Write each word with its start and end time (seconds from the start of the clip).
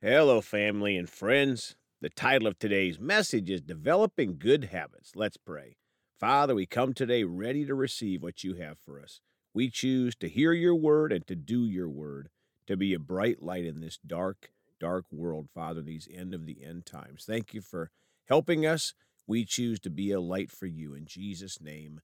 Hello, 0.00 0.40
family 0.40 0.96
and 0.96 1.10
friends. 1.10 1.74
The 2.00 2.08
title 2.08 2.46
of 2.46 2.56
today's 2.56 3.00
message 3.00 3.50
is 3.50 3.60
Developing 3.60 4.36
Good 4.38 4.66
Habits. 4.66 5.16
Let's 5.16 5.36
pray. 5.36 5.74
Father, 6.20 6.54
we 6.54 6.66
come 6.66 6.94
today 6.94 7.24
ready 7.24 7.66
to 7.66 7.74
receive 7.74 8.22
what 8.22 8.44
you 8.44 8.54
have 8.54 8.78
for 8.78 9.00
us. 9.00 9.18
We 9.52 9.70
choose 9.70 10.14
to 10.20 10.28
hear 10.28 10.52
your 10.52 10.76
word 10.76 11.10
and 11.10 11.26
to 11.26 11.34
do 11.34 11.66
your 11.66 11.88
word, 11.88 12.28
to 12.68 12.76
be 12.76 12.94
a 12.94 13.00
bright 13.00 13.42
light 13.42 13.64
in 13.64 13.80
this 13.80 13.98
dark, 14.06 14.52
dark 14.78 15.04
world, 15.10 15.48
Father, 15.52 15.82
these 15.82 16.06
end 16.14 16.32
of 16.32 16.46
the 16.46 16.62
end 16.64 16.86
times. 16.86 17.24
Thank 17.26 17.52
you 17.52 17.60
for 17.60 17.90
helping 18.28 18.64
us. 18.64 18.94
We 19.26 19.44
choose 19.44 19.80
to 19.80 19.90
be 19.90 20.12
a 20.12 20.20
light 20.20 20.52
for 20.52 20.66
you. 20.66 20.94
In 20.94 21.06
Jesus' 21.06 21.60
name, 21.60 22.02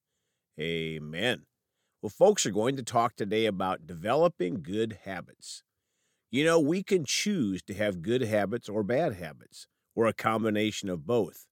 amen. 0.61 1.43
Well, 2.03 2.11
folks 2.11 2.45
are 2.45 2.51
going 2.51 2.75
to 2.77 2.83
talk 2.83 3.15
today 3.15 3.47
about 3.47 3.87
developing 3.87 4.63
good 4.63 4.99
habits. 5.05 5.63
You 6.35 6.43
know, 6.43 6.59
we 6.59 6.83
can 6.83 7.05
choose 7.05 7.63
to 7.63 7.75
have 7.75 8.03
good 8.03 8.23
habits 8.23 8.69
or 8.69 8.83
bad 8.83 9.15
habits, 9.15 9.69
or 9.95 10.07
a 10.07 10.13
combination 10.13 10.89
of 10.89 11.07
both. 11.07 11.47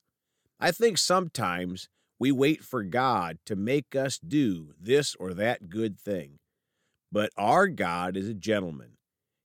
I 0.59 0.73
think 0.73 0.98
sometimes 0.98 1.88
we 2.19 2.33
wait 2.33 2.65
for 2.65 2.83
God 2.83 3.38
to 3.47 3.55
make 3.55 3.95
us 3.95 4.19
do 4.19 4.74
this 4.77 5.15
or 5.21 5.34
that 5.34 5.69
good 5.69 6.01
thing. 6.01 6.41
But 7.12 7.30
our 7.37 7.69
God 7.69 8.16
is 8.16 8.29
a 8.29 8.34
gentleman. 8.34 8.97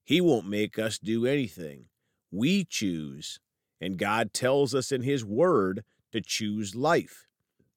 He 0.03 0.21
won't 0.21 0.47
make 0.47 0.79
us 0.79 0.97
do 0.97 1.27
anything. 1.27 1.85
We 2.31 2.65
choose, 2.65 3.39
and 3.79 3.99
God 3.99 4.33
tells 4.33 4.73
us 4.73 4.91
in 4.91 5.03
His 5.03 5.23
Word 5.23 5.83
to 6.13 6.19
choose 6.19 6.73
life. 6.73 7.27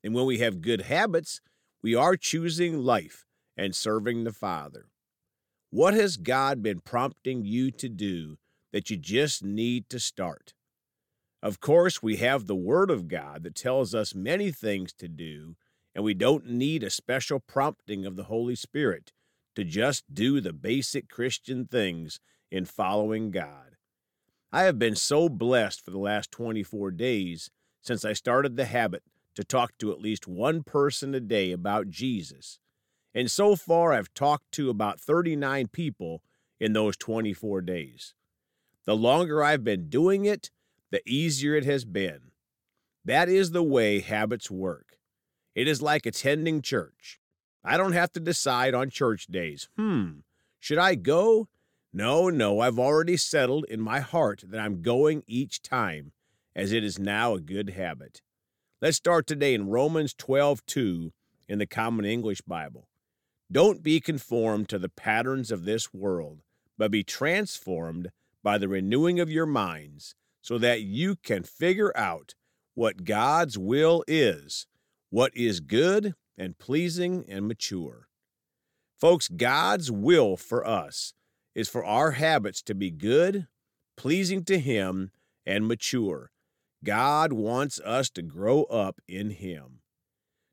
And 0.02 0.15
when 0.15 0.24
we 0.24 0.38
have 0.38 0.63
good 0.63 0.80
habits, 0.80 1.43
we 1.83 1.95
are 1.95 2.16
choosing 2.16 2.79
life 2.79 3.27
and 3.55 3.77
serving 3.77 4.24
the 4.24 4.33
Father. 4.33 4.87
What 5.73 5.95
has 5.95 6.16
God 6.16 6.65
been 6.65 6.80
prompting 6.80 7.45
you 7.45 7.70
to 7.70 7.88
do 7.88 8.38
that 8.73 8.91
you 8.91 8.97
just 8.97 9.45
need 9.45 9.88
to 9.91 10.01
start? 10.01 10.52
Of 11.41 11.60
course, 11.60 12.02
we 12.02 12.16
have 12.16 12.46
the 12.46 12.57
Word 12.57 12.90
of 12.90 13.07
God 13.07 13.45
that 13.45 13.54
tells 13.54 13.95
us 13.95 14.12
many 14.12 14.51
things 14.51 14.93
to 14.95 15.07
do, 15.07 15.54
and 15.95 16.02
we 16.02 16.12
don't 16.12 16.51
need 16.51 16.82
a 16.82 16.90
special 16.90 17.38
prompting 17.38 18.04
of 18.04 18.16
the 18.16 18.24
Holy 18.24 18.57
Spirit 18.57 19.12
to 19.54 19.62
just 19.62 20.12
do 20.12 20.40
the 20.40 20.52
basic 20.52 21.09
Christian 21.09 21.66
things 21.66 22.18
in 22.51 22.65
following 22.65 23.30
God. 23.30 23.77
I 24.52 24.62
have 24.62 24.79
been 24.79 24.96
so 24.96 25.29
blessed 25.29 25.80
for 25.84 25.93
the 25.93 25.99
last 25.99 26.32
24 26.32 26.90
days 26.90 27.49
since 27.80 28.05
I 28.05 28.12
started 28.12 28.57
the 28.57 28.65
habit 28.65 29.05
to 29.37 29.45
talk 29.45 29.79
to 29.79 29.93
at 29.93 30.01
least 30.01 30.27
one 30.27 30.65
person 30.65 31.15
a 31.15 31.21
day 31.21 31.52
about 31.52 31.90
Jesus 31.90 32.59
and 33.15 33.30
so 33.30 33.57
far, 33.57 33.93
I've 33.93 34.13
talked 34.15 34.53
to 34.53 34.71
about 34.71 35.01
39 35.01 35.69
people 35.69 36.23
in 36.61 36.73
those 36.73 36.97
24 36.97 37.63
days. 37.63 38.15
The 38.85 38.97
longer 38.97 39.43
I've 39.43 39.65
been 39.65 39.89
doing 39.89 40.25
it, 40.25 40.51
the 40.91 41.02
easier 41.07 41.55
it 41.55 41.65
has 41.65 41.85
been. 41.85 42.30
That 43.05 43.29
is 43.29 43.51
the 43.51 43.63
way 43.63 44.01
habits 44.01 44.51
work. 44.51 44.99
It 45.55 45.67
is 45.67 45.83
like 45.83 46.07
attending 46.07 46.63
church. 46.63 47.19
I 47.65 47.77
don't 47.77 47.93
have 47.93 48.13
to 48.13 48.21
decide 48.21 48.75
on 48.75 48.91
church 48.91 49.27
days. 49.27 49.69
Hmm, 49.77 50.21
should 50.59 50.79
I 50.79 50.95
go? 50.95 51.49
No, 51.93 52.30
no, 52.30 52.61
I've 52.61 52.79
already 52.79 53.17
settled 53.17 53.65
in 53.69 53.80
my 53.80 54.01
heart 54.01 54.45
that 54.47 54.61
I'm 54.61 54.83
going 54.83 55.24
each 55.27 55.61
time, 55.61 56.13
as 56.55 56.73
it 56.73 56.85
is 56.85 56.99
now 56.99 57.35
a 57.35 57.41
good 57.41 57.71
habit. 57.71 58.23
Let's 58.80 58.97
start 58.97 59.27
today 59.27 59.55
in 59.55 59.69
Romans 59.69 60.15
12 60.15 60.65
2 60.67 61.13
in 61.49 61.59
the 61.59 61.67
Common 61.67 62.05
English 62.05 62.43
Bible. 62.43 62.87
Don't 63.52 63.82
be 63.82 64.00
conformed 64.00 64.69
to 64.69 64.78
the 64.78 64.88
patterns 64.88 65.50
of 65.50 65.65
this 65.65 65.93
world, 65.93 66.43
but 66.78 66.91
be 66.91 67.03
transformed 67.03 68.10
by 68.43 68.59
the 68.59 68.69
renewing 68.69 69.19
of 69.19 69.31
your 69.31 69.47
minds, 69.47 70.15
so 70.41 70.56
that 70.59 70.82
you 70.82 71.16
can 71.16 71.43
figure 71.43 71.93
out 71.97 72.34
what 72.75 73.04
God's 73.04 73.59
will 73.59 74.04
is, 74.06 74.66
what 75.10 75.37
is 75.37 75.60
good 75.60 76.15
and 76.38 76.59
pleasing 76.59 77.25
and 77.28 77.47
mature. 77.47 78.09
Folks, 78.99 79.28
God's 79.28 79.91
will 79.91 80.37
for 80.37 80.66
us 80.66 81.12
is 81.55 81.69
for 81.69 81.84
our 81.84 82.12
habits 82.12 82.62
to 82.62 82.75
be 82.75 82.91
good, 82.91 83.49
pleasing 83.97 84.44
to 84.44 84.59
Him, 84.59 85.10
and 85.44 85.66
mature. 85.66 86.31
God 86.84 87.33
wants 87.33 87.81
us 87.81 88.09
to 88.10 88.22
grow 88.22 88.62
up 88.65 89.00
in 89.09 89.31
Him. 89.31 89.81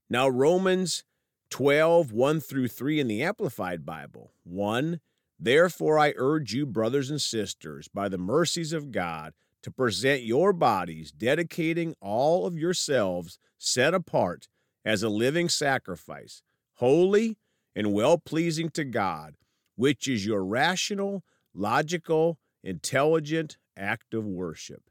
Now, 0.10 0.28
Romans 0.28 1.04
12, 1.50 2.12
1 2.12 2.40
through 2.40 2.68
3 2.68 3.00
in 3.00 3.08
the 3.08 3.24
Amplified 3.24 3.86
Bible. 3.86 4.34
1. 4.44 5.00
Therefore, 5.40 6.00
I 6.00 6.14
urge 6.16 6.54
you, 6.54 6.66
brothers 6.66 7.10
and 7.10 7.22
sisters, 7.22 7.88
by 7.88 8.10
the 8.10 8.18
mercies 8.18 8.74
of 8.74 8.92
God, 8.92 9.34
to 9.64 9.72
present 9.72 10.24
your 10.24 10.54
bodies, 10.54 11.12
dedicating 11.12 11.96
all 12.02 12.46
of 12.46 12.58
yourselves 12.58 13.40
set 13.58 13.94
apart 13.94 14.48
as 14.86 15.04
a 15.04 15.10
living 15.10 15.50
sacrifice, 15.50 16.42
holy 16.76 17.38
and 17.76 17.94
well 17.94 18.18
pleasing 18.18 18.70
to 18.70 18.84
God, 18.84 19.36
which 19.76 20.08
is 20.08 20.26
your 20.26 20.44
rational, 20.44 21.24
logical, 21.54 22.40
intelligent 22.64 23.58
act 23.76 24.14
of 24.14 24.26
worship. 24.26 24.84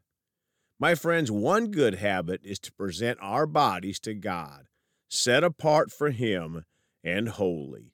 My 0.79 0.95
friends, 0.95 1.31
one 1.31 1.71
good 1.71 1.97
habit 1.97 2.41
is 2.45 2.59
to 2.61 2.73
present 2.73 3.19
our 3.23 3.47
bodies 3.47 3.99
to 4.01 4.15
God 4.15 4.67
set 5.09 5.45
apart 5.45 5.91
for 5.93 6.11
him 6.11 6.65
and 7.05 7.29
holy. 7.29 7.93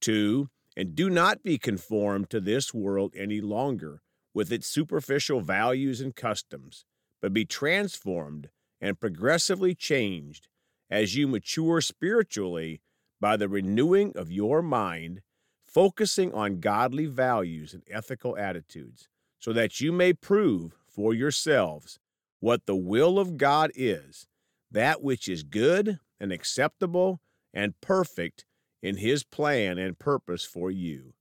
Two, 0.00 0.48
and 0.76 0.94
do 0.94 1.08
not 1.08 1.42
be 1.42 1.58
conformed 1.58 2.30
to 2.30 2.40
this 2.40 2.72
world 2.74 3.14
any 3.16 3.40
longer 3.40 4.02
with 4.34 4.52
its 4.52 4.66
superficial 4.66 5.40
values 5.40 6.00
and 6.00 6.14
customs, 6.14 6.84
but 7.22 7.32
be 7.32 7.44
transformed 7.44 8.50
and 8.80 9.00
progressively 9.00 9.74
changed 9.74 10.48
as 10.90 11.16
you 11.16 11.26
mature 11.26 11.80
spiritually 11.80 12.80
by 13.20 13.36
the 13.36 13.48
renewing 13.48 14.12
of 14.14 14.30
your 14.30 14.60
mind, 14.60 15.22
focusing 15.64 16.32
on 16.34 16.60
godly 16.60 17.06
values 17.06 17.72
and 17.72 17.82
ethical 17.90 18.36
attitudes, 18.36 19.08
so 19.38 19.52
that 19.52 19.80
you 19.80 19.90
may 19.90 20.12
prove 20.12 20.76
for 20.86 21.14
yourselves 21.14 21.98
what 22.40 22.66
the 22.66 22.76
will 22.76 23.18
of 23.18 23.36
God 23.38 23.72
is, 23.74 24.26
that 24.70 25.02
which 25.02 25.28
is 25.28 25.42
good 25.42 25.98
and 26.20 26.32
acceptable 26.32 27.20
and 27.52 27.80
perfect 27.80 28.44
in 28.82 28.96
His 28.98 29.24
plan 29.24 29.78
and 29.78 29.98
purpose 29.98 30.44
for 30.44 30.70
you. 30.70 31.14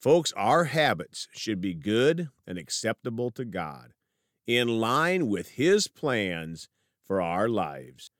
Folks, 0.00 0.32
our 0.36 0.64
habits 0.64 1.28
should 1.32 1.60
be 1.60 1.74
good 1.74 2.28
and 2.46 2.58
acceptable 2.58 3.30
to 3.32 3.44
God, 3.44 3.92
in 4.46 4.80
line 4.80 5.26
with 5.26 5.50
His 5.50 5.88
plans 5.88 6.68
for 7.04 7.20
our 7.20 7.48
lives. 7.48 8.10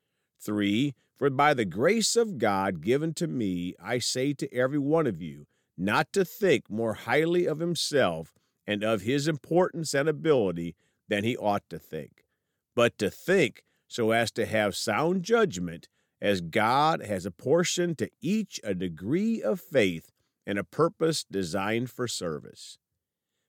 3. 0.40 0.94
For 1.16 1.30
by 1.30 1.52
the 1.52 1.64
grace 1.64 2.14
of 2.14 2.38
God 2.38 2.80
given 2.80 3.12
to 3.14 3.26
me, 3.26 3.74
I 3.82 3.98
say 3.98 4.32
to 4.34 4.54
every 4.54 4.78
one 4.78 5.06
of 5.06 5.20
you, 5.20 5.46
not 5.76 6.12
to 6.12 6.24
think 6.24 6.70
more 6.70 6.94
highly 6.94 7.46
of 7.46 7.60
himself 7.60 8.34
and 8.66 8.82
of 8.82 9.02
his 9.02 9.26
importance 9.26 9.94
and 9.94 10.08
ability 10.08 10.76
than 11.08 11.24
he 11.24 11.36
ought 11.36 11.68
to 11.70 11.78
think, 11.78 12.24
but 12.74 12.98
to 12.98 13.10
think 13.10 13.62
so 13.88 14.12
as 14.12 14.30
to 14.32 14.46
have 14.46 14.76
sound 14.76 15.24
judgment, 15.24 15.88
as 16.20 16.40
God 16.40 17.02
has 17.02 17.26
apportioned 17.26 17.98
to 17.98 18.10
each 18.20 18.60
a 18.62 18.74
degree 18.74 19.42
of 19.42 19.60
faith 19.60 20.12
and 20.46 20.58
a 20.58 20.64
purpose 20.64 21.24
designed 21.24 21.90
for 21.90 22.06
service. 22.06 22.78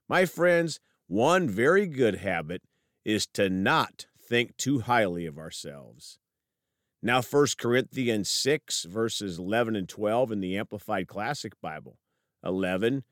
My 0.07 0.25
friends, 0.25 0.79
one 1.07 1.49
very 1.49 1.87
good 1.87 2.15
habit 2.15 2.63
is 3.05 3.27
to 3.27 3.49
not 3.49 4.07
think 4.19 4.57
too 4.57 4.79
highly 4.79 5.25
of 5.25 5.37
ourselves. 5.37 6.19
Now, 7.01 7.21
1 7.21 7.47
Corinthians 7.57 8.29
6, 8.29 8.83
verses 8.83 9.39
11 9.39 9.75
and 9.75 9.87
12 9.87 10.31
in 10.33 10.41
the 10.41 10.57
Amplified 10.57 11.07
Classic 11.07 11.53
Bible. 11.61 11.97
11. 12.43 13.03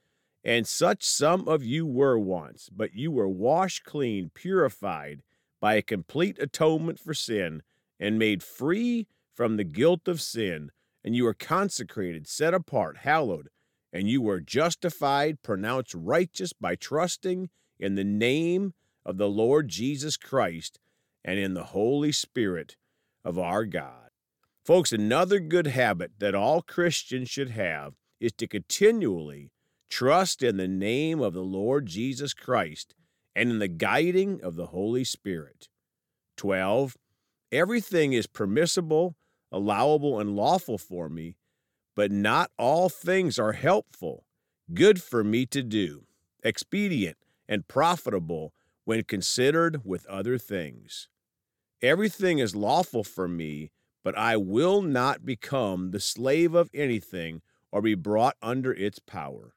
And 0.44 0.67
such 0.67 1.03
some 1.03 1.47
of 1.47 1.63
you 1.63 1.85
were 1.85 2.19
once, 2.19 2.69
but 2.69 2.94
you 2.94 3.11
were 3.11 3.27
washed 3.27 3.83
clean, 3.83 4.30
purified, 4.33 5.23
by 5.68 5.74
a 5.74 5.81
complete 5.81 6.40
atonement 6.40 6.98
for 6.98 7.14
sin 7.14 7.62
and 8.00 8.18
made 8.18 8.42
free 8.42 9.06
from 9.36 9.58
the 9.58 9.66
guilt 9.66 10.08
of 10.08 10.22
sin, 10.22 10.72
and 11.04 11.14
you 11.14 11.28
are 11.28 11.34
consecrated, 11.34 12.25
set 12.25 12.54
apart, 12.54 13.00
hallowed, 13.00 13.50
and 13.92 14.08
you 14.08 14.22
were 14.22 14.40
justified, 14.40 15.44
pronounced 15.44 15.94
righteous 15.94 16.54
by 16.54 16.74
trusting 16.74 17.50
in 17.81 17.96
the 17.96 18.06
name 18.06 18.75
of 19.06 19.18
the 19.18 19.28
Lord 19.28 19.68
Jesus 19.68 20.16
Christ 20.16 20.80
and 21.25 21.38
in 21.38 21.54
the 21.54 21.66
Holy 21.66 22.14
Spirit 22.14 22.78
of 23.25 23.38
our 23.38 23.66
God. 23.66 24.12
Folks, 24.64 24.94
another 24.94 25.42
good 25.42 25.68
habit 25.68 26.12
that 26.19 26.34
all 26.34 26.62
Christians 26.62 27.30
should 27.30 27.50
have 27.50 27.96
is 28.22 28.31
to 28.38 28.48
continually 28.48 29.52
trust 29.90 30.42
in 30.42 30.56
the 30.56 30.69
name 30.69 31.19
of 31.19 31.34
the 31.34 31.44
Lord 31.44 31.88
Jesus 31.88 32.34
Christ 32.34 32.96
and 33.38 33.51
in 33.51 33.60
the 33.60 33.68
guiding 33.68 34.42
of 34.42 34.56
the 34.56 34.66
Holy 34.66 35.04
Spirit. 35.04 35.69
12. 36.38 36.98
Everything 37.51 38.12
is 38.12 38.25
permissible, 38.25 39.16
allowable, 39.51 40.19
and 40.19 40.36
lawful 40.36 40.80
for 40.80 41.07
me, 41.07 41.36
but 41.95 42.12
not 42.12 42.50
all 42.57 42.89
things 42.89 43.38
are 43.38 43.54
helpful, 43.54 44.25
good 44.74 45.01
for 45.04 45.24
me 45.24 45.45
to 45.45 45.62
do, 45.62 46.07
expedient, 46.44 47.18
and 47.48 47.68
profitable 47.68 48.54
when 48.86 49.04
considered 49.04 49.81
with 49.86 50.07
other 50.07 50.40
things. 50.40 51.07
Everything 51.80 52.40
is 52.40 52.56
lawful 52.56 53.04
for 53.04 53.28
me, 53.28 53.69
but 54.04 54.18
I 54.18 54.36
will 54.36 54.81
not 54.81 55.25
become 55.25 55.92
the 55.92 56.00
slave 56.00 56.56
of 56.56 56.72
anything 56.74 57.44
or 57.72 57.83
be 57.83 57.94
brought 57.94 58.36
under 58.42 58.74
its 58.74 58.98
power. 58.98 59.54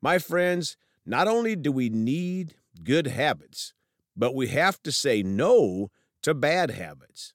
My 0.00 0.18
friends, 0.18 0.76
not 1.10 1.26
only 1.26 1.56
do 1.56 1.72
we 1.72 1.88
need 1.88 2.54
good 2.84 3.08
habits, 3.08 3.74
but 4.16 4.32
we 4.32 4.46
have 4.46 4.80
to 4.84 4.92
say 4.92 5.24
no 5.24 5.90
to 6.22 6.32
bad 6.32 6.70
habits. 6.70 7.34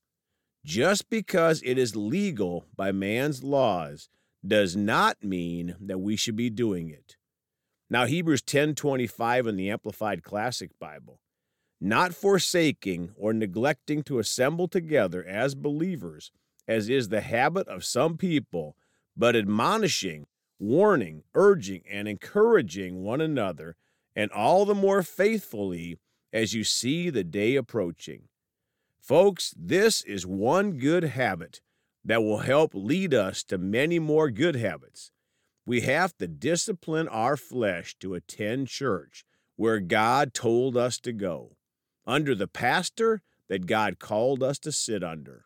Just 0.64 1.10
because 1.10 1.62
it 1.62 1.78
is 1.78 1.94
legal 1.94 2.66
by 2.74 2.94
man's 2.94 3.44
laws 3.44 4.08
does 4.48 4.78
not 4.78 5.22
mean 5.22 5.76
that 5.82 6.00
we 6.00 6.16
should 6.16 6.38
be 6.38 6.50
doing 6.50 6.90
it. 6.90 7.18
Now 7.90 8.06
Hebrews 8.06 8.44
10:25 8.44 9.46
in 9.46 9.58
the 9.58 9.70
Amplified 9.70 10.24
Classic 10.24 10.72
Bible, 10.80 11.20
not 11.82 12.16
forsaking 12.16 13.12
or 13.18 13.34
neglecting 13.34 14.04
to 14.04 14.20
assemble 14.20 14.70
together 14.70 15.22
as 15.22 15.54
believers, 15.54 16.32
as 16.66 16.88
is 16.88 17.10
the 17.10 17.22
habit 17.22 17.68
of 17.68 17.84
some 17.84 18.16
people, 18.16 18.78
but 19.18 19.36
admonishing, 19.36 20.28
warning, 20.60 21.24
urging, 21.34 21.82
and 21.90 22.08
encouraging 22.08 23.04
one 23.04 23.22
another, 23.22 23.76
and 24.16 24.32
all 24.32 24.66
the 24.66 24.76
more 24.76 25.04
faithfully 25.04 25.98
as 26.32 26.54
you 26.54 26.64
see 26.64 27.10
the 27.10 27.24
day 27.24 27.56
approaching. 27.56 28.24
Folks, 29.00 29.54
this 29.58 30.02
is 30.04 30.26
one 30.26 30.74
good 30.80 31.04
habit 31.04 31.62
that 32.04 32.24
will 32.24 32.40
help 32.40 32.72
lead 32.74 33.14
us 33.14 33.44
to 33.44 33.58
many 33.58 34.00
more 34.00 34.30
good 34.30 34.56
habits. 34.56 35.12
We 35.66 35.82
have 35.82 36.16
to 36.18 36.28
discipline 36.28 37.08
our 37.08 37.38
flesh 37.38 37.96
to 38.00 38.14
attend 38.14 38.68
church 38.68 39.26
where 39.56 39.80
God 39.80 40.34
told 40.34 40.78
us 40.78 41.00
to 41.00 41.14
go, 41.14 41.56
under 42.06 42.36
the 42.36 42.48
pastor 42.48 43.22
that 43.48 43.66
God 43.66 44.00
called 44.00 44.44
us 44.44 44.60
to 44.60 44.72
sit 44.72 45.04
under. 45.04 45.46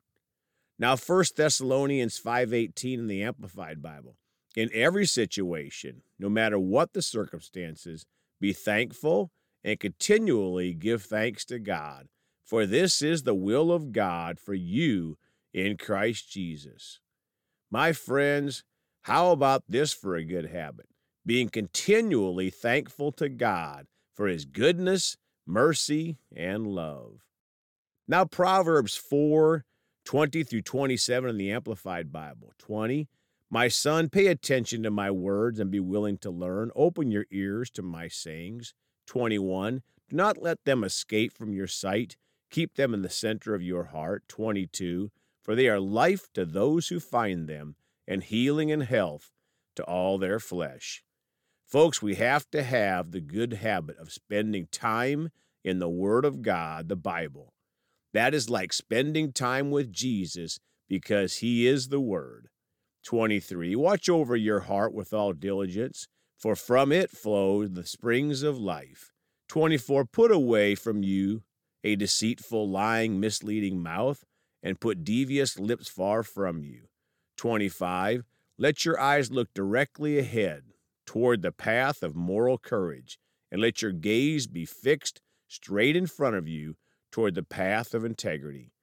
Now 0.78 0.96
1 0.96 1.36
Thessalonians 1.36 2.18
5:18 2.18 3.00
in 3.00 3.08
the 3.08 3.24
Amplified 3.24 3.82
Bible. 3.82 4.18
In 4.60 4.70
every 4.74 5.06
situation, 5.06 6.02
no 6.20 6.28
matter 6.28 6.60
what 6.60 6.92
the 6.92 7.02
circumstances, 7.02 8.06
be 8.42 8.52
thankful 8.52 9.32
and 9.64 9.80
continually 9.80 10.74
give 10.74 11.04
thanks 11.04 11.46
to 11.46 11.60
God 11.60 12.10
for 12.44 12.66
this 12.66 13.02
is 13.02 13.24
the 13.24 13.34
will 13.34 13.72
of 13.72 13.94
God 13.94 14.38
for 14.38 14.54
you 14.54 15.18
in 15.54 15.78
Christ 15.78 16.30
Jesus. 16.30 17.00
My 17.72 17.94
friends, 17.94 18.66
how 19.04 19.32
about 19.32 19.64
this 19.70 19.94
for 19.94 20.18
a 20.18 20.26
good 20.26 20.48
habit? 20.48 20.88
Being 21.26 21.48
continually 21.48 22.50
thankful 22.50 23.14
to 23.14 23.30
God 23.30 23.88
for 24.14 24.28
his 24.28 24.44
goodness, 24.44 25.16
mercy, 25.48 26.18
and 26.36 26.68
love. 26.68 27.22
Now, 28.10 28.26
Proverbs 28.26 28.96
4 28.98 29.64
20 30.04 30.44
through 30.44 30.64
27 30.64 31.30
in 31.30 31.38
the 31.38 31.52
Amplified 31.52 32.12
Bible. 32.12 32.52
20. 32.58 33.08
My 33.52 33.68
son, 33.68 34.10
pay 34.10 34.28
attention 34.28 34.84
to 34.84 34.92
my 34.92 35.10
words 35.10 35.60
and 35.60 35.72
be 35.72 35.80
willing 35.80 36.20
to 36.20 36.30
learn. 36.30 36.70
Open 36.76 37.10
your 37.10 37.26
ears 37.32 37.72
to 37.72 37.82
my 37.82 38.08
sayings. 38.08 38.76
21. 39.08 39.82
Do 40.08 40.16
not 40.16 40.42
let 40.42 40.66
them 40.66 40.84
escape 40.84 41.34
from 41.34 41.54
your 41.54 41.66
sight. 41.66 42.16
Keep 42.52 42.76
them 42.76 42.94
in 42.94 43.02
the 43.02 43.10
center 43.10 43.56
of 43.56 43.64
your 43.64 43.86
heart. 43.86 44.24
22. 44.28 45.12
For 45.42 45.56
they 45.56 45.68
are 45.68 45.80
life 45.80 46.28
to 46.34 46.46
those 46.46 46.90
who 46.90 47.00
find 47.00 47.48
them, 47.48 47.76
and 48.08 48.24
healing 48.24 48.72
and 48.72 48.84
health 48.84 49.32
to 49.76 49.84
all 49.84 50.18
their 50.18 50.40
flesh. 50.40 51.04
Folks, 51.66 52.02
we 52.02 52.16
have 52.16 52.50
to 52.52 52.62
have 52.62 53.12
the 53.12 53.22
good 53.22 53.54
habit 53.54 53.98
of 53.98 54.12
spending 54.12 54.68
time 54.72 55.30
in 55.64 55.80
the 55.80 55.90
Word 55.90 56.26
of 56.26 56.42
God, 56.42 56.88
the 56.88 56.96
Bible. 56.96 57.54
That 58.14 58.34
is 58.34 58.50
like 58.50 58.74
spending 58.74 59.32
time 59.32 59.72
with 59.72 59.92
Jesus 59.92 60.60
because 60.88 61.38
He 61.38 61.68
is 61.68 61.90
the 61.90 62.00
Word. 62.00 62.50
23. 63.04 63.76
Watch 63.76 64.10
over 64.10 64.36
your 64.36 64.62
heart 64.62 64.94
with 64.94 65.14
all 65.14 65.34
diligence, 65.34 66.08
for 66.38 66.56
from 66.56 66.92
it 66.92 67.10
flow 67.10 67.68
the 67.68 67.86
springs 67.86 68.44
of 68.44 68.58
life. 68.58 69.12
24. 69.48 70.06
Put 70.06 70.32
away 70.32 70.76
from 70.76 71.04
you 71.04 71.44
a 71.84 71.96
deceitful, 71.96 72.70
lying, 72.70 73.20
misleading 73.20 73.82
mouth, 73.82 74.24
and 74.62 74.80
put 74.80 75.04
devious 75.04 75.58
lips 75.58 75.88
far 75.90 76.24
from 76.24 76.64
you. 76.64 76.90
25. 77.38 78.24
Let 78.58 78.84
your 78.84 79.00
eyes 79.00 79.32
look 79.32 79.54
directly 79.54 80.20
ahead 80.20 80.64
toward 81.06 81.42
the 81.42 81.52
path 81.52 82.04
of 82.04 82.16
moral 82.16 82.58
courage, 82.58 83.18
and 83.52 83.62
let 83.62 83.82
your 83.82 83.94
gaze 83.94 84.46
be 84.46 84.66
fixed 84.66 85.22
straight 85.48 85.96
in 85.96 86.06
front 86.06 86.36
of 86.36 86.48
you 86.48 86.76
toward 87.12 87.34
the 87.36 87.44
path 87.44 87.94
of 87.94 88.06
integrity. 88.06 88.74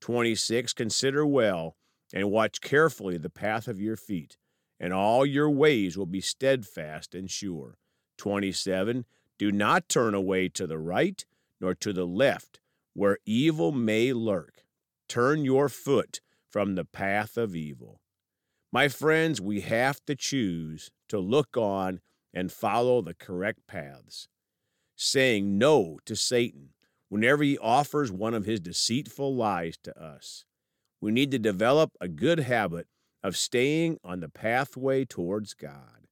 26. 0.00 0.72
Consider 0.72 1.26
well 1.26 1.76
and 2.12 2.30
watch 2.30 2.60
carefully 2.60 3.18
the 3.18 3.30
path 3.30 3.68
of 3.68 3.80
your 3.80 3.96
feet, 3.96 4.36
and 4.78 4.92
all 4.92 5.26
your 5.26 5.50
ways 5.50 5.96
will 5.96 6.06
be 6.06 6.20
steadfast 6.20 7.14
and 7.14 7.30
sure. 7.30 7.78
27. 8.18 9.04
Do 9.38 9.52
not 9.52 9.88
turn 9.88 10.14
away 10.14 10.48
to 10.50 10.66
the 10.66 10.78
right 10.78 11.24
nor 11.60 11.74
to 11.74 11.92
the 11.92 12.06
left, 12.06 12.60
where 12.94 13.18
evil 13.26 13.72
may 13.72 14.12
lurk. 14.12 14.64
Turn 15.08 15.44
your 15.44 15.68
foot 15.68 16.20
from 16.48 16.74
the 16.74 16.84
path 16.84 17.36
of 17.36 17.54
evil. 17.54 18.00
My 18.72 18.88
friends, 18.88 19.40
we 19.40 19.60
have 19.60 20.04
to 20.06 20.14
choose 20.14 20.90
to 21.08 21.18
look 21.18 21.56
on 21.56 22.00
and 22.32 22.50
follow 22.50 23.02
the 23.02 23.14
correct 23.14 23.66
paths, 23.66 24.28
saying 24.96 25.58
no 25.58 25.98
to 26.06 26.16
Satan 26.16 26.70
whenever 27.08 27.44
he 27.44 27.58
offers 27.58 28.10
one 28.10 28.34
of 28.34 28.46
his 28.46 28.60
deceitful 28.60 29.34
lies 29.34 29.76
to 29.84 30.02
us. 30.02 30.45
We 31.00 31.12
need 31.12 31.30
to 31.32 31.38
develop 31.38 31.92
a 32.00 32.08
good 32.08 32.40
habit 32.40 32.86
of 33.22 33.36
staying 33.36 33.98
on 34.04 34.20
the 34.20 34.28
pathway 34.28 35.04
towards 35.04 35.54
God. 35.54 36.06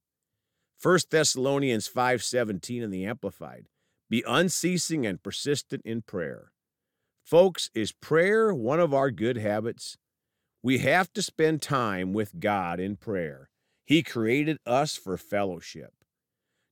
1 0.81 1.09
Thessalonians 1.09 1.87
5:17 1.87 2.83
in 2.83 2.91
the 2.91 3.05
amplified 3.05 3.67
be 4.09 4.23
unceasing 4.27 5.05
and 5.05 5.21
persistent 5.21 5.81
in 5.83 6.01
prayer. 6.01 6.51
Folks, 7.23 7.71
is 7.73 7.91
prayer 7.91 8.53
one 8.53 8.79
of 8.79 8.93
our 8.93 9.09
good 9.09 9.37
habits? 9.37 9.97
We 10.61 10.79
have 10.79 11.11
to 11.13 11.23
spend 11.23 11.61
time 11.61 12.13
with 12.13 12.39
God 12.39 12.79
in 12.79 12.97
prayer. 12.97 13.49
He 13.83 14.03
created 14.03 14.57
us 14.65 14.95
for 14.95 15.17
fellowship. 15.17 15.93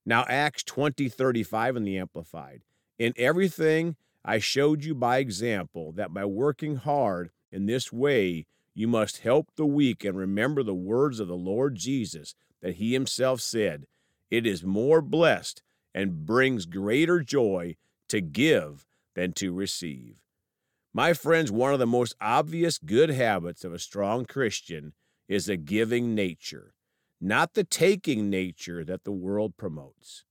Now, 0.06 0.25
Acts 0.27 0.63
20 0.63 1.09
35 1.09 1.77
in 1.77 1.83
the 1.83 1.98
Amplified. 1.98 2.63
In 3.00 3.13
everything, 3.18 3.95
I 4.24 4.39
showed 4.39 4.83
you 4.83 4.94
by 4.94 5.18
example 5.18 5.92
that 5.94 6.14
by 6.14 6.26
working 6.26 6.76
hard 6.76 7.31
in 7.54 7.68
this 7.68 7.94
way, 7.94 8.48
you 8.74 8.88
must 8.88 9.19
help 9.19 9.50
the 9.56 9.66
weak 9.66 10.04
and 10.04 10.18
remember 10.18 10.64
the 10.64 10.74
words 10.74 11.19
of 11.19 11.28
the 11.28 11.36
Lord 11.36 11.76
Jesus 11.76 12.33
that 12.62 12.76
he 12.76 12.94
himself 12.94 13.42
said, 13.42 13.86
It 14.31 14.48
is 14.48 14.64
more 14.64 15.02
blessed 15.02 15.62
and 15.94 16.26
brings 16.26 16.66
greater 16.66 17.22
joy 17.22 17.76
to 18.10 18.22
give 18.22 18.88
than 19.14 19.33
to 19.33 19.54
receive. 19.54 20.16
My 20.94 21.14
friends, 21.14 21.52
one 21.52 21.74
of 21.74 21.80
the 21.80 21.86
most 21.86 22.16
obvious 22.19 22.80
good 22.80 23.12
habits 23.12 23.64
of 23.64 23.74
a 23.74 23.80
strong 23.80 24.26
Christian 24.26 24.94
is 25.28 25.48
a 25.48 25.56
giving 25.56 26.16
nature, 26.16 26.74
not 27.22 27.54
the 27.54 27.64
taking 27.64 28.30
nature 28.31 28.83
that 28.83 29.04
the 29.04 29.12
world 29.12 29.57
promotes. 29.57 30.24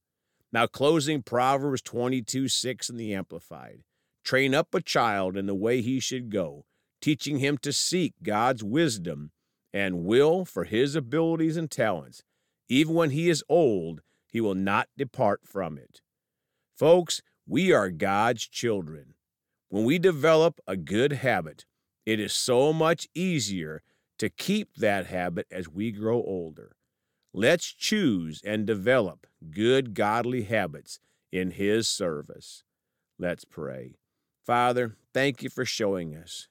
Now, 0.51 0.67
closing 0.67 1.23
Proverbs 1.23 1.81
22 1.81 2.49
6 2.49 2.89
in 2.89 2.97
the 2.97 3.13
Amplified. 3.13 3.83
Train 4.23 4.53
up 4.53 4.73
a 4.73 4.81
child 4.81 5.35
in 5.35 5.47
the 5.47 5.55
way 5.55 5.81
he 5.81 5.99
should 5.99 6.29
go, 6.29 6.65
teaching 7.03 7.39
him 7.39 7.57
to 7.57 7.73
seek 7.73 8.13
God's 8.23 8.63
wisdom 8.63 9.29
and 9.73 10.05
will 10.05 10.45
for 10.45 10.63
his 10.63 10.95
abilities 10.95 11.57
and 11.57 11.69
talents. 11.69 12.23
Even 12.69 12.93
when 12.93 13.09
he 13.09 13.29
is 13.29 13.43
old, 13.49 13.99
he 14.31 14.39
will 14.39 14.55
not 14.55 14.87
depart 14.97 15.41
from 15.43 15.77
it. 15.77 15.99
Folks, 16.77 17.21
we 17.45 17.73
are 17.73 17.89
God's 17.89 18.47
children. 18.47 19.15
When 19.67 19.83
we 19.83 19.99
develop 19.99 20.61
a 20.65 20.77
good 20.77 21.11
habit, 21.11 21.65
it 22.05 22.21
is 22.21 22.31
so 22.31 22.71
much 22.71 23.09
easier 23.13 23.81
to 24.17 24.29
keep 24.29 24.75
that 24.77 25.07
habit 25.07 25.45
as 25.51 25.67
we 25.67 25.91
grow 25.91 26.23
older. 26.23 26.77
Let's 27.33 27.73
choose 27.73 28.41
and 28.45 28.65
develop 28.65 29.27
good, 29.51 29.93
godly 29.93 30.43
habits 30.43 31.01
in 31.33 31.51
His 31.51 31.89
service. 31.89 32.63
Let's 33.19 33.43
pray. 33.43 33.95
Father, 34.45 34.95
thank 35.13 35.43
you 35.43 35.49
for 35.49 35.65
showing 35.65 36.15
us 36.15 36.47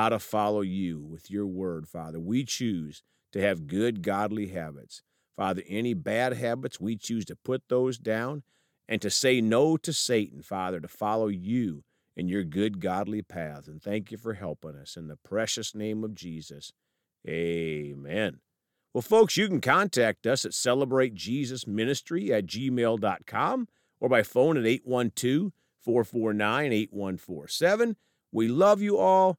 how 0.00 0.08
to 0.08 0.18
follow 0.18 0.62
you 0.62 0.98
with 0.98 1.30
your 1.30 1.46
word, 1.46 1.86
Father. 1.86 2.18
We 2.18 2.42
choose 2.42 3.02
to 3.32 3.40
have 3.42 3.66
good, 3.66 4.00
godly 4.00 4.46
habits. 4.46 5.02
Father, 5.36 5.62
any 5.68 5.92
bad 5.92 6.32
habits, 6.32 6.80
we 6.80 6.96
choose 6.96 7.26
to 7.26 7.36
put 7.36 7.64
those 7.68 7.98
down 7.98 8.42
and 8.88 9.02
to 9.02 9.10
say 9.10 9.42
no 9.42 9.76
to 9.76 9.92
Satan, 9.92 10.40
Father, 10.40 10.80
to 10.80 10.88
follow 10.88 11.28
you 11.28 11.84
in 12.16 12.28
your 12.28 12.44
good, 12.44 12.80
godly 12.80 13.20
path. 13.20 13.68
And 13.68 13.82
thank 13.82 14.10
you 14.10 14.16
for 14.16 14.32
helping 14.32 14.74
us. 14.74 14.96
In 14.96 15.06
the 15.06 15.16
precious 15.16 15.74
name 15.74 16.02
of 16.02 16.14
Jesus, 16.14 16.72
amen. 17.28 18.40
Well, 18.94 19.02
folks, 19.02 19.36
you 19.36 19.48
can 19.48 19.60
contact 19.60 20.26
us 20.26 20.46
at 20.46 20.52
celebratejesusministry 20.52 22.30
at 22.30 22.46
gmail.com 22.46 23.68
or 24.00 24.08
by 24.08 24.22
phone 24.22 24.56
at 24.56 24.66
812 24.66 25.52
449 25.78 26.72
8147. 26.72 27.96
We 28.32 28.48
love 28.48 28.80
you 28.80 28.96
all. 28.96 29.38